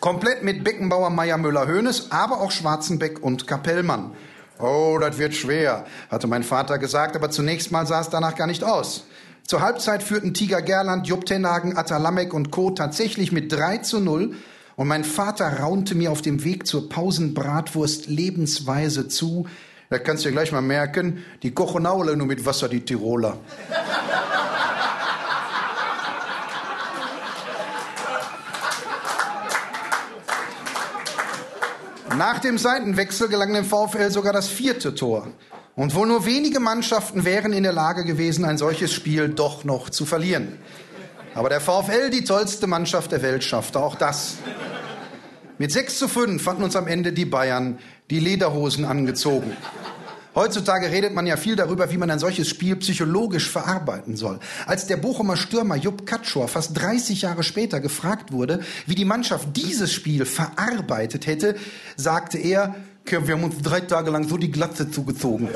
Komplett 0.00 0.42
mit 0.42 0.64
Beckenbauer, 0.64 1.10
Meier, 1.10 1.36
Müller, 1.36 1.68
Hoeneß, 1.68 2.12
aber 2.12 2.40
auch 2.40 2.50
Schwarzenbeck 2.50 3.22
und 3.22 3.46
Kapellmann. 3.46 4.12
Oh, 4.58 4.98
das 5.00 5.18
wird 5.18 5.34
schwer, 5.34 5.84
hatte 6.10 6.26
mein 6.28 6.44
Vater 6.44 6.78
gesagt, 6.78 7.16
aber 7.16 7.30
zunächst 7.30 7.72
mal 7.72 7.86
sah 7.86 8.00
es 8.00 8.10
danach 8.10 8.36
gar 8.36 8.46
nicht 8.46 8.62
aus. 8.62 9.04
Zur 9.46 9.60
Halbzeit 9.60 10.02
führten 10.02 10.32
Tiger 10.32 10.62
Gerland, 10.62 11.06
Jupp 11.06 11.26
Tenhagen, 11.26 11.76
Atalamek 11.76 12.32
und 12.32 12.50
Co. 12.50 12.70
tatsächlich 12.70 13.32
mit 13.32 13.52
3 13.52 13.78
zu 13.78 14.00
0 14.00 14.34
und 14.76 14.88
mein 14.88 15.04
Vater 15.04 15.60
raunte 15.60 15.94
mir 15.94 16.10
auf 16.12 16.22
dem 16.22 16.44
Weg 16.44 16.66
zur 16.66 16.88
Pausenbratwurst 16.88 18.06
lebensweise 18.06 19.08
zu. 19.08 19.46
Da 19.90 19.98
kannst 19.98 20.24
du 20.24 20.28
dir 20.28 20.34
gleich 20.34 20.52
mal 20.52 20.62
merken, 20.62 21.24
die 21.42 21.50
kochen 21.50 21.86
auch 21.86 22.04
nur 22.04 22.26
mit 22.26 22.46
Wasser, 22.46 22.68
die 22.68 22.80
Tiroler. 22.80 23.38
Nach 32.16 32.38
dem 32.38 32.58
Seitenwechsel 32.58 33.28
gelang 33.28 33.52
dem 33.52 33.64
VfL 33.64 34.10
sogar 34.10 34.32
das 34.32 34.46
vierte 34.46 34.94
Tor. 34.94 35.28
Und 35.74 35.94
wohl 35.96 36.06
nur 36.06 36.24
wenige 36.24 36.60
Mannschaften 36.60 37.24
wären 37.24 37.52
in 37.52 37.64
der 37.64 37.72
Lage 37.72 38.04
gewesen, 38.04 38.44
ein 38.44 38.58
solches 38.58 38.92
Spiel 38.92 39.30
doch 39.30 39.64
noch 39.64 39.90
zu 39.90 40.06
verlieren. 40.06 40.58
Aber 41.34 41.48
der 41.48 41.60
VfL, 41.60 42.10
die 42.10 42.22
tollste 42.22 42.68
Mannschaft 42.68 43.10
der 43.10 43.22
Welt, 43.22 43.42
schaffte 43.42 43.80
auch 43.80 43.96
das. 43.96 44.36
Mit 45.58 45.72
6 45.72 45.98
zu 45.98 46.08
5 46.08 46.40
fanden 46.40 46.62
uns 46.62 46.76
am 46.76 46.86
Ende 46.86 47.12
die 47.12 47.24
Bayern 47.24 47.78
die 48.10 48.20
Lederhosen 48.20 48.84
angezogen. 48.84 49.56
Heutzutage 50.34 50.90
redet 50.90 51.14
man 51.14 51.26
ja 51.26 51.36
viel 51.36 51.54
darüber, 51.54 51.92
wie 51.92 51.96
man 51.96 52.10
ein 52.10 52.18
solches 52.18 52.48
Spiel 52.48 52.74
psychologisch 52.76 53.48
verarbeiten 53.48 54.16
soll. 54.16 54.40
Als 54.66 54.86
der 54.86 54.96
Bochumer 54.96 55.36
Stürmer 55.36 55.76
Jupp 55.76 56.06
Katschor 56.06 56.48
fast 56.48 56.76
30 56.76 57.22
Jahre 57.22 57.44
später 57.44 57.80
gefragt 57.80 58.32
wurde, 58.32 58.60
wie 58.86 58.96
die 58.96 59.04
Mannschaft 59.04 59.48
dieses 59.54 59.92
Spiel 59.92 60.24
verarbeitet 60.26 61.28
hätte, 61.28 61.54
sagte 61.96 62.38
er, 62.38 62.74
wir 63.06 63.20
haben 63.20 63.44
uns 63.44 63.62
drei 63.62 63.80
Tage 63.80 64.10
lang 64.10 64.26
so 64.26 64.36
die 64.36 64.50
Glatze 64.50 64.90
zugezogen. 64.90 65.48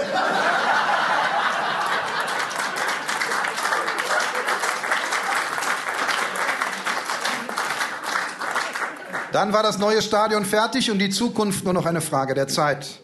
Dann 9.32 9.52
war 9.52 9.62
das 9.62 9.78
neue 9.78 10.02
Stadion 10.02 10.44
fertig 10.44 10.90
und 10.90 10.98
die 10.98 11.10
Zukunft 11.10 11.64
nur 11.64 11.72
noch 11.72 11.86
eine 11.86 12.00
Frage 12.00 12.34
der 12.34 12.48
Zeit. 12.48 13.00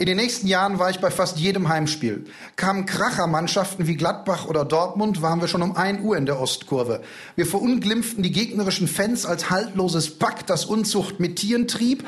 In 0.00 0.06
den 0.06 0.16
nächsten 0.16 0.46
Jahren 0.46 0.78
war 0.78 0.90
ich 0.90 1.00
bei 1.00 1.10
fast 1.10 1.38
jedem 1.38 1.68
Heimspiel. 1.68 2.24
Kamen 2.54 2.86
Krachermannschaften 2.86 3.88
wie 3.88 3.96
Gladbach 3.96 4.46
oder 4.46 4.64
Dortmund, 4.64 5.22
waren 5.22 5.40
wir 5.40 5.48
schon 5.48 5.60
um 5.60 5.76
1 5.76 6.02
Uhr 6.02 6.16
in 6.16 6.24
der 6.24 6.40
Ostkurve. 6.40 7.02
Wir 7.34 7.46
verunglimpften 7.46 8.22
die 8.22 8.30
gegnerischen 8.30 8.86
Fans 8.86 9.26
als 9.26 9.50
haltloses 9.50 10.16
Pack, 10.16 10.46
das 10.46 10.66
Unzucht 10.66 11.18
mit 11.18 11.34
Tieren 11.34 11.66
trieb 11.66 12.06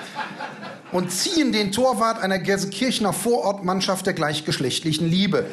und 0.92 1.10
ziehen 1.10 1.50
den 1.50 1.72
Torwart 1.72 2.22
einer 2.22 2.38
Gelsenkirchener 2.38 3.12
Vorortmannschaft 3.12 4.06
der 4.06 4.12
gleichgeschlechtlichen 4.12 5.10
Liebe. 5.10 5.46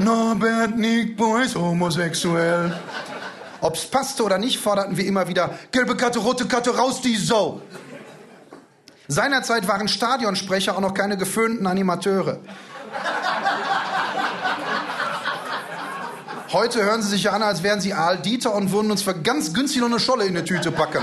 Norbert 0.00 0.76
Nickbo 0.76 1.38
ist 1.38 1.56
homosexuell. 1.56 2.78
Ob's 3.62 3.86
passte 3.86 4.22
oder 4.24 4.36
nicht, 4.36 4.58
forderten 4.58 4.98
wir 4.98 5.06
immer 5.06 5.28
wieder, 5.28 5.58
gelbe 5.70 5.96
Karte, 5.96 6.18
rote 6.18 6.44
Karte, 6.44 6.76
raus 6.76 7.00
die 7.00 7.16
Sau. 7.16 7.62
Seinerzeit 9.12 9.68
waren 9.68 9.88
Stadionsprecher 9.88 10.74
auch 10.74 10.80
noch 10.80 10.94
keine 10.94 11.18
geföhnten 11.18 11.66
Animateure. 11.66 12.38
Heute 16.52 16.82
hören 16.82 17.02
sie 17.02 17.10
sich 17.10 17.30
an, 17.30 17.42
als 17.42 17.62
wären 17.62 17.80
sie 17.80 17.94
Aal 17.94 18.18
Dieter 18.18 18.54
und 18.54 18.72
würden 18.72 18.90
uns 18.90 19.02
für 19.02 19.14
ganz 19.14 19.54
günstig 19.54 19.80
noch 19.80 19.88
eine 19.88 20.00
Scholle 20.00 20.24
in 20.24 20.36
eine 20.36 20.44
Tüte 20.44 20.70
packen. 20.70 21.02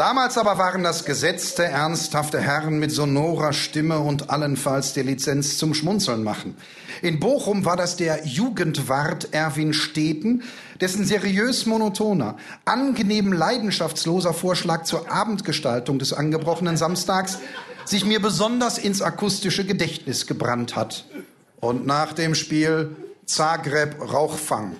Damals 0.00 0.38
aber 0.38 0.56
waren 0.56 0.82
das 0.82 1.04
gesetzte, 1.04 1.62
ernsthafte 1.62 2.40
Herren 2.40 2.78
mit 2.78 2.90
sonorer 2.90 3.52
Stimme 3.52 3.98
und 3.98 4.30
allenfalls 4.30 4.94
der 4.94 5.04
Lizenz 5.04 5.58
zum 5.58 5.74
Schmunzeln 5.74 6.24
machen. 6.24 6.56
In 7.02 7.20
Bochum 7.20 7.66
war 7.66 7.76
das 7.76 7.96
der 7.96 8.26
Jugendwart 8.26 9.34
Erwin 9.34 9.74
Steten, 9.74 10.42
dessen 10.80 11.04
seriös 11.04 11.66
monotoner, 11.66 12.38
angenehm 12.64 13.30
leidenschaftsloser 13.30 14.32
Vorschlag 14.32 14.84
zur 14.84 15.12
Abendgestaltung 15.12 15.98
des 15.98 16.14
angebrochenen 16.14 16.78
Samstags 16.78 17.38
sich 17.84 18.06
mir 18.06 18.22
besonders 18.22 18.78
ins 18.78 19.02
akustische 19.02 19.66
Gedächtnis 19.66 20.26
gebrannt 20.26 20.76
hat. 20.76 21.04
Und 21.60 21.84
nach 21.86 22.14
dem 22.14 22.34
Spiel 22.34 22.96
Zagreb 23.26 24.00
Rauchfang. 24.00 24.76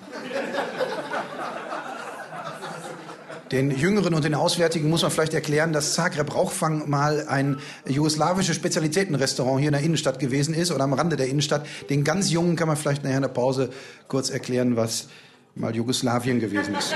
Den 3.51 3.69
Jüngeren 3.69 4.13
und 4.13 4.23
den 4.23 4.33
Auswärtigen 4.33 4.89
muss 4.89 5.01
man 5.01 5.11
vielleicht 5.11 5.33
erklären, 5.33 5.73
dass 5.73 5.93
Zagreb 5.93 6.33
Rauchfang 6.33 6.89
mal 6.89 7.27
ein 7.27 7.59
jugoslawisches 7.85 8.55
Spezialitätenrestaurant 8.55 9.59
hier 9.59 9.67
in 9.67 9.73
der 9.73 9.81
Innenstadt 9.81 10.19
gewesen 10.19 10.53
ist 10.53 10.71
oder 10.71 10.85
am 10.85 10.93
Rande 10.93 11.17
der 11.17 11.27
Innenstadt. 11.27 11.65
Den 11.89 12.05
ganz 12.05 12.31
Jungen 12.31 12.55
kann 12.55 12.69
man 12.69 12.77
vielleicht 12.77 13.03
nachher 13.03 13.17
in 13.17 13.23
der 13.23 13.29
Pause 13.29 13.69
kurz 14.07 14.29
erklären, 14.29 14.77
was 14.77 15.09
mal 15.53 15.75
Jugoslawien 15.75 16.39
gewesen 16.39 16.75
ist. 16.75 16.95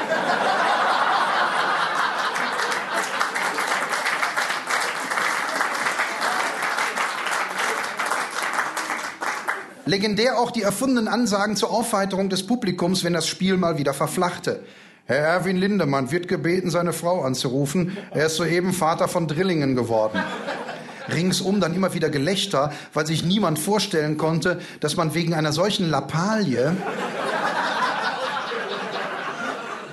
Legendär 9.85 10.39
auch 10.39 10.51
die 10.51 10.61
erfundenen 10.61 11.09
Ansagen 11.09 11.57
zur 11.57 11.71
Aufheiterung 11.71 12.29
des 12.29 12.47
Publikums, 12.47 13.03
wenn 13.03 13.11
das 13.11 13.27
Spiel 13.27 13.57
mal 13.57 13.77
wieder 13.77 13.93
verflachte. 13.93 14.63
Herr 15.07 15.17
Erwin 15.17 15.57
Lindemann 15.57 16.09
wird 16.09 16.27
gebeten, 16.27 16.71
seine 16.71 16.91
Frau 16.91 17.21
anzurufen. 17.21 17.95
Er 18.09 18.25
ist 18.25 18.37
soeben 18.37 18.73
Vater 18.73 19.07
von 19.07 19.27
Drillingen 19.27 19.75
geworden. 19.75 20.19
Ringsum 21.13 21.59
dann 21.59 21.75
immer 21.75 21.93
wieder 21.93 22.09
Gelächter, 22.09 22.73
weil 22.91 23.05
sich 23.05 23.23
niemand 23.23 23.59
vorstellen 23.59 24.17
konnte, 24.17 24.59
dass 24.79 24.95
man 24.95 25.13
wegen 25.13 25.35
einer 25.35 25.53
solchen 25.53 25.91
Lappalie 25.91 26.75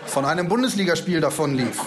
von 0.07 0.25
einem 0.25 0.49
Bundesligaspiel 0.49 1.21
davonlief. 1.21 1.79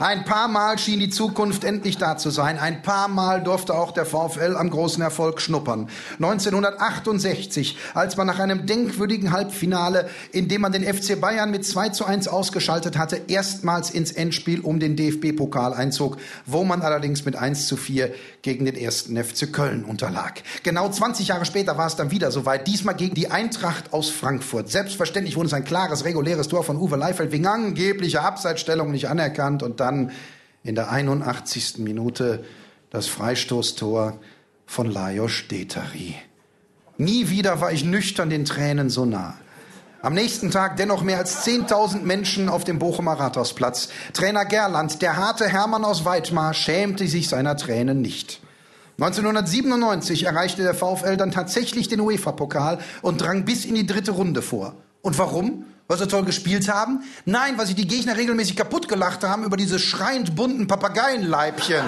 Ein 0.00 0.24
paar 0.24 0.46
Mal 0.46 0.78
schien 0.78 1.00
die 1.00 1.10
Zukunft 1.10 1.64
endlich 1.64 1.98
da 1.98 2.16
zu 2.16 2.30
sein. 2.30 2.56
Ein 2.56 2.82
paar 2.82 3.08
Mal 3.08 3.42
durfte 3.42 3.74
auch 3.74 3.90
der 3.90 4.06
VfL 4.06 4.54
am 4.56 4.70
großen 4.70 5.02
Erfolg 5.02 5.40
schnuppern. 5.40 5.88
1968, 6.20 7.76
als 7.94 8.16
man 8.16 8.28
nach 8.28 8.38
einem 8.38 8.64
denkwürdigen 8.64 9.32
Halbfinale, 9.32 10.08
in 10.30 10.46
dem 10.46 10.60
man 10.60 10.70
den 10.70 10.84
FC 10.84 11.20
Bayern 11.20 11.50
mit 11.50 11.66
2 11.66 11.88
zu 11.88 12.04
1 12.04 12.28
ausgeschaltet 12.28 12.96
hatte, 12.96 13.22
erstmals 13.26 13.90
ins 13.90 14.12
Endspiel 14.12 14.60
um 14.60 14.78
den 14.78 14.94
DFB-Pokal 14.94 15.74
einzog, 15.74 16.18
wo 16.46 16.62
man 16.62 16.82
allerdings 16.82 17.24
mit 17.24 17.34
1 17.34 17.66
zu 17.66 17.76
4 17.76 18.14
gegen 18.42 18.66
den 18.66 18.76
ersten 18.76 19.16
FC 19.16 19.52
Köln 19.52 19.84
unterlag. 19.84 20.44
Genau 20.62 20.88
20 20.88 21.26
Jahre 21.26 21.44
später 21.44 21.76
war 21.76 21.88
es 21.88 21.96
dann 21.96 22.12
wieder 22.12 22.30
soweit, 22.30 22.68
diesmal 22.68 22.94
gegen 22.94 23.16
die 23.16 23.32
Eintracht 23.32 23.92
aus 23.92 24.10
Frankfurt. 24.10 24.70
Selbstverständlich 24.70 25.34
wurde 25.34 25.48
es 25.48 25.54
ein 25.54 25.64
klares, 25.64 26.04
reguläres 26.04 26.46
Tor 26.46 26.62
von 26.62 26.76
Uwe 26.76 26.94
Leifeld 26.94 27.32
wegen 27.32 27.48
angeblicher 27.48 28.22
Abseitsstellung 28.22 28.92
nicht 28.92 29.08
anerkannt 29.08 29.64
und 29.64 29.80
dann 29.80 29.87
dann 29.88 30.10
in 30.62 30.74
der 30.74 30.90
81. 30.90 31.78
Minute 31.78 32.44
das 32.90 33.06
Freistoßtor 33.06 34.18
von 34.66 34.90
Lajos 34.90 35.48
Detari. 35.50 36.14
Nie 36.98 37.30
wieder 37.30 37.60
war 37.60 37.72
ich 37.72 37.84
nüchtern 37.84 38.28
den 38.28 38.44
Tränen 38.44 38.90
so 38.90 39.04
nah. 39.04 39.34
Am 40.02 40.14
nächsten 40.14 40.50
Tag 40.50 40.76
dennoch 40.76 41.02
mehr 41.02 41.18
als 41.18 41.44
10.000 41.46 42.02
Menschen 42.02 42.48
auf 42.48 42.64
dem 42.64 42.78
Bochumer 42.78 43.14
Rathausplatz. 43.14 43.88
Trainer 44.12 44.44
Gerland, 44.44 45.02
der 45.02 45.16
harte 45.16 45.48
Hermann 45.48 45.84
aus 45.84 46.04
Weidmar, 46.04 46.54
schämte 46.54 47.06
sich 47.08 47.28
seiner 47.28 47.56
Tränen 47.56 48.00
nicht. 48.00 48.40
1997 49.00 50.24
erreichte 50.24 50.62
der 50.62 50.74
VfL 50.74 51.16
dann 51.16 51.30
tatsächlich 51.30 51.88
den 51.88 52.00
UEFA-Pokal 52.00 52.78
und 53.00 53.20
drang 53.20 53.44
bis 53.44 53.64
in 53.64 53.74
die 53.74 53.86
dritte 53.86 54.12
Runde 54.12 54.42
vor. 54.42 54.74
Und 55.02 55.18
warum? 55.18 55.64
Weil 55.90 55.96
sie 55.96 56.06
toll 56.06 56.24
gespielt 56.24 56.68
haben? 56.68 57.02
Nein, 57.24 57.56
weil 57.56 57.64
sich 57.64 57.74
die 57.74 57.88
Gegner 57.88 58.14
regelmäßig 58.14 58.56
kaputt 58.56 58.88
gelacht 58.88 59.24
haben 59.24 59.44
über 59.44 59.56
diese 59.56 59.78
schreiend 59.78 60.36
bunten 60.36 60.66
Papageienleibchen. 60.66 61.82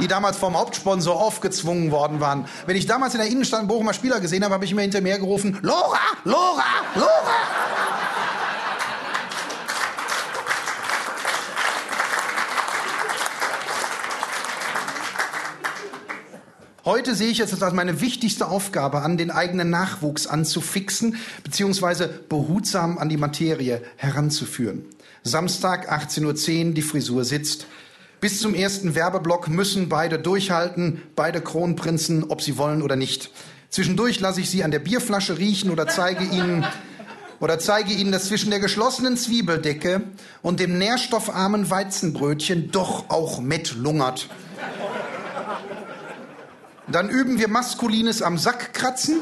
die 0.00 0.08
damals 0.08 0.36
vom 0.36 0.58
Hauptsponsor 0.58 1.14
aufgezwungen 1.14 1.92
worden 1.92 2.18
waren. 2.18 2.46
Wenn 2.66 2.76
ich 2.76 2.86
damals 2.86 3.14
in 3.14 3.20
der 3.20 3.28
Innenstadt 3.28 3.68
Bochumer 3.68 3.94
Spieler 3.94 4.18
gesehen 4.18 4.42
habe, 4.42 4.54
habe 4.54 4.64
ich 4.64 4.74
mir 4.74 4.82
hinter 4.82 5.00
mir 5.00 5.16
gerufen, 5.16 5.56
Lora, 5.62 6.00
Lora, 6.24 6.64
Lora. 6.96 7.81
Heute 16.84 17.14
sehe 17.14 17.30
ich 17.30 17.38
es 17.38 17.62
als 17.62 17.74
meine 17.74 18.00
wichtigste 18.00 18.48
Aufgabe 18.48 19.02
an, 19.02 19.16
den 19.16 19.30
eigenen 19.30 19.70
Nachwuchs 19.70 20.26
anzufixen, 20.26 21.14
beziehungsweise 21.44 22.08
behutsam 22.28 22.98
an 22.98 23.08
die 23.08 23.16
Materie 23.16 23.82
heranzuführen. 23.94 24.84
Samstag 25.22 25.92
18.10 25.92 26.66
Uhr, 26.66 26.74
die 26.74 26.82
Frisur 26.82 27.24
sitzt. 27.24 27.68
Bis 28.20 28.40
zum 28.40 28.52
ersten 28.52 28.96
Werbeblock 28.96 29.46
müssen 29.46 29.88
beide 29.88 30.18
durchhalten, 30.18 31.02
beide 31.14 31.40
Kronprinzen, 31.40 32.24
ob 32.24 32.42
sie 32.42 32.58
wollen 32.58 32.82
oder 32.82 32.96
nicht. 32.96 33.30
Zwischendurch 33.70 34.18
lasse 34.18 34.40
ich 34.40 34.50
sie 34.50 34.64
an 34.64 34.72
der 34.72 34.80
Bierflasche 34.80 35.38
riechen 35.38 35.70
oder 35.70 35.86
zeige 35.86 36.24
ihnen, 36.24 36.66
oder 37.38 37.60
zeige 37.60 37.92
ihnen, 37.92 38.10
dass 38.10 38.26
zwischen 38.26 38.50
der 38.50 38.58
geschlossenen 38.58 39.16
Zwiebeldecke 39.16 40.02
und 40.42 40.58
dem 40.58 40.78
nährstoffarmen 40.78 41.70
Weizenbrötchen 41.70 42.72
doch 42.72 43.08
auch 43.08 43.40
Met 43.40 43.76
lungert. 43.76 44.28
Dann 46.92 47.08
üben 47.08 47.38
wir 47.38 47.48
Maskulines 47.48 48.20
am 48.20 48.36
Sack 48.36 48.74
kratzen. 48.74 49.20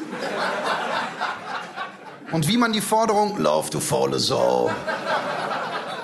Und 2.33 2.49
wie 2.49 2.57
man 2.57 2.73
die 2.73 2.81
Forderung, 2.81 3.39
lauf 3.39 3.71
du 3.71 3.79
faule 3.79 4.19
Sau, 4.19 4.73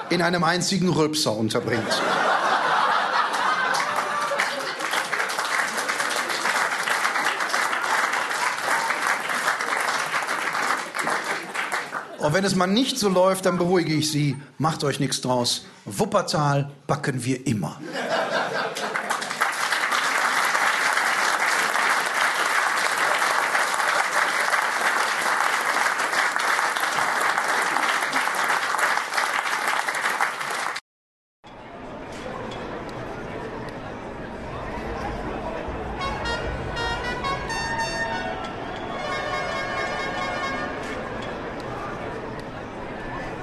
in 0.08 0.22
einem 0.22 0.44
einzigen 0.44 0.88
Rülpser 0.88 1.32
unterbringt. 1.32 2.02
Und 12.18 12.32
wenn 12.32 12.44
es 12.44 12.54
mal 12.54 12.66
nicht 12.66 12.98
so 12.98 13.08
läuft, 13.08 13.46
dann 13.46 13.58
beruhige 13.58 13.94
ich 13.94 14.10
Sie. 14.10 14.36
Macht 14.58 14.84
euch 14.84 15.00
nichts 15.00 15.20
draus. 15.20 15.64
Wuppertal 15.84 16.70
backen 16.86 17.24
wir 17.24 17.46
immer. 17.46 17.80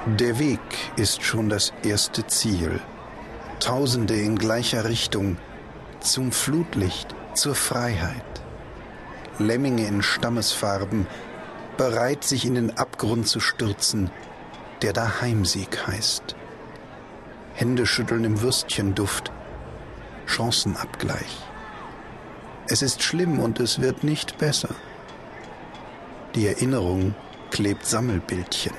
Der 0.05 0.37
Weg 0.37 0.59
ist 0.97 1.23
schon 1.23 1.47
das 1.47 1.71
erste 1.81 2.27
Ziel. 2.27 2.81
Tausende 3.61 4.15
in 4.15 4.37
gleicher 4.37 4.83
Richtung 4.83 5.37
zum 6.01 6.33
Flutlicht, 6.33 7.15
zur 7.35 7.55
Freiheit. 7.55 8.25
Lemminge 9.39 9.87
in 9.87 10.03
Stammesfarben, 10.03 11.07
bereit 11.77 12.25
sich 12.25 12.45
in 12.45 12.55
den 12.55 12.77
Abgrund 12.77 13.29
zu 13.29 13.39
stürzen, 13.39 14.11
der 14.81 14.91
da 14.91 15.21
Heimsieg 15.21 15.87
heißt. 15.87 16.35
Händeschütteln 17.53 18.25
im 18.25 18.41
Würstchenduft, 18.41 19.31
Chancenabgleich. 20.25 21.37
Es 22.67 22.81
ist 22.81 23.01
schlimm 23.03 23.39
und 23.39 23.61
es 23.61 23.79
wird 23.79 24.03
nicht 24.03 24.37
besser. 24.37 24.75
Die 26.35 26.45
Erinnerung 26.45 27.15
klebt 27.51 27.85
Sammelbildchen. 27.85 28.73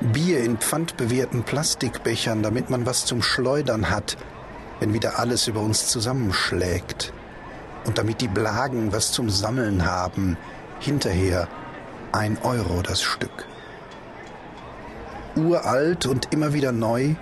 Bier 0.00 0.42
in 0.42 0.56
pfandbewehrten 0.56 1.42
Plastikbechern, 1.42 2.42
damit 2.42 2.70
man 2.70 2.86
was 2.86 3.04
zum 3.04 3.22
Schleudern 3.22 3.90
hat, 3.90 4.16
wenn 4.78 4.94
wieder 4.94 5.18
alles 5.18 5.46
über 5.46 5.60
uns 5.60 5.88
zusammenschlägt. 5.88 7.12
Und 7.84 7.98
damit 7.98 8.20
die 8.20 8.28
Blagen 8.28 8.92
was 8.92 9.12
zum 9.12 9.28
Sammeln 9.28 9.84
haben, 9.84 10.38
hinterher 10.78 11.48
ein 12.12 12.38
Euro 12.42 12.80
das 12.82 13.02
Stück. 13.02 13.46
Uralt 15.36 16.06
und 16.06 16.32
immer 16.32 16.54
wieder 16.54 16.72
neu, 16.72 17.14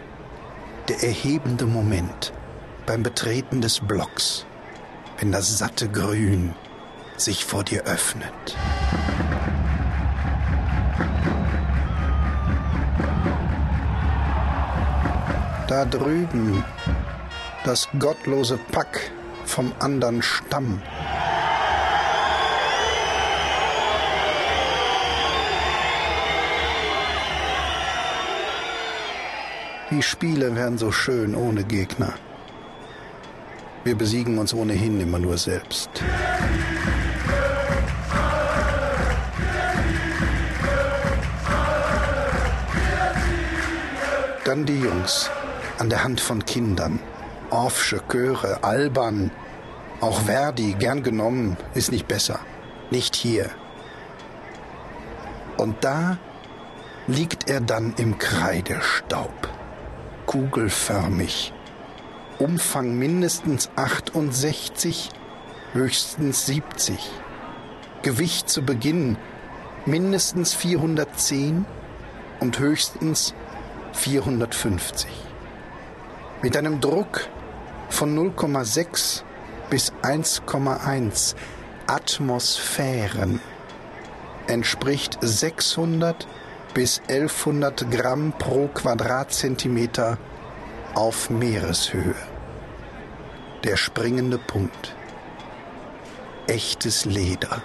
der 0.88 1.02
erhebende 1.02 1.66
Moment 1.66 2.32
beim 2.87 3.02
Betreten 3.02 3.61
des 3.61 3.80
Blocks, 3.80 4.47
wenn 5.18 5.32
das 5.32 5.58
satte 5.58 5.88
Grün 5.88 6.54
sich 7.16 7.44
vor 7.44 7.64
dir 7.64 7.82
öffnet. 7.85 8.56
Da 15.68 15.84
drüben 15.84 16.64
das 17.64 17.88
gottlose 17.98 18.58
Pack 18.72 19.10
vom 19.44 19.70
andern 19.80 20.22
Stamm. 20.22 20.80
Die 29.90 30.02
Spiele 30.02 30.56
wären 30.56 30.78
so 30.78 30.90
schön 30.90 31.34
ohne 31.34 31.64
Gegner. 31.64 32.14
Wir 33.84 33.94
besiegen 33.94 34.38
uns 34.38 34.54
ohnehin 34.54 34.98
immer 35.02 35.18
nur 35.18 35.37
selbst. 35.37 35.90
Dann 44.46 44.64
die 44.64 44.80
Jungs 44.80 45.30
an 45.78 45.88
der 45.88 46.04
Hand 46.04 46.20
von 46.20 46.44
Kindern. 46.44 46.99
Orffsche 47.50 48.02
Chöre, 48.08 48.62
albern. 48.62 49.30
Auch 50.00 50.20
Verdi, 50.23 50.75
gern 50.75 51.02
genommen, 51.02 51.56
ist 51.75 51.91
nicht 51.91 52.06
besser. 52.06 52.41
Nicht 52.91 53.17
hier. 53.17 53.50
Und 55.56 55.82
da 55.84 56.19
liegt 57.06 57.49
er 57.49 57.60
dann 57.60 57.95
im 57.97 58.19
Kreidestaub. 58.19 59.49
Kugelförmig. 60.26 61.52
Umfang 62.38 62.97
mindestens 62.97 63.71
68, 63.75 65.10
höchstens 65.73 66.47
70. 66.47 66.99
Gewicht 68.02 68.49
zu 68.49 68.62
Beginn 68.62 69.17
mindestens 69.86 70.54
410 70.54 71.64
und 72.38 72.58
höchstens 72.60 73.34
450 73.95 75.27
mit 76.42 76.56
einem 76.56 76.80
Druck 76.80 77.28
von 77.88 78.16
0,6 78.16 79.22
bis 79.70 79.92
1,1 80.02 81.34
Atmosphären 81.86 83.40
entspricht 84.48 85.18
600 85.20 86.26
bis 86.74 87.00
1100 87.08 87.90
Gramm 87.90 88.32
pro 88.38 88.68
Quadratzentimeter 88.68 90.18
auf 90.94 91.30
Meereshöhe. 91.30 92.14
Der 93.64 93.76
springende 93.76 94.38
Punkt. 94.38 94.94
Echtes 96.46 97.04
Leder. 97.04 97.62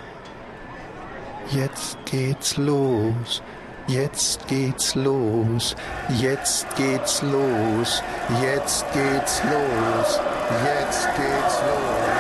Jetzt 1.51 1.97
geht's 2.05 2.57
los. 2.57 3.41
Jetzt 3.87 4.47
geht's 4.47 4.95
los, 4.95 5.75
jetzt 6.21 6.65
geht's 6.77 7.21
los, 7.21 8.01
jetzt 8.41 8.85
geht's 8.93 9.41
los, 9.43 10.19
jetzt 10.63 11.07
geht's 11.17 11.59
los. 11.67 12.12